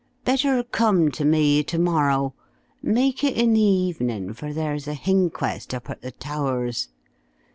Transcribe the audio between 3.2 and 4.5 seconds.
it in the evening